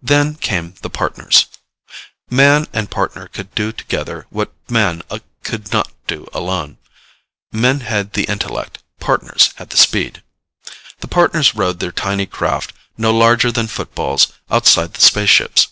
Then 0.00 0.36
came 0.36 0.72
the 0.80 0.88
Partners. 0.88 1.44
Man 2.30 2.66
and 2.72 2.90
Partner 2.90 3.28
could 3.28 3.54
do 3.54 3.72
together 3.72 4.24
what 4.30 4.54
Man 4.70 5.02
could 5.42 5.70
not 5.70 5.92
do 6.06 6.26
alone. 6.32 6.78
Men 7.52 7.80
had 7.80 8.14
the 8.14 8.24
intellect. 8.24 8.82
Partners 9.00 9.52
had 9.56 9.68
the 9.68 9.76
speed. 9.76 10.22
The 11.00 11.08
Partners 11.08 11.54
rode 11.54 11.80
their 11.80 11.92
tiny 11.92 12.24
craft, 12.24 12.72
no 12.96 13.12
larger 13.14 13.52
than 13.52 13.66
footballs, 13.66 14.28
outside 14.50 14.94
the 14.94 15.02
spaceships. 15.02 15.68